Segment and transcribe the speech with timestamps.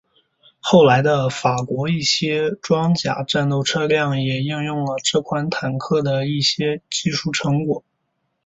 [0.59, 7.83] 后来的法国一些装甲战斗车辆也利用了这款坦克的一些技术成果。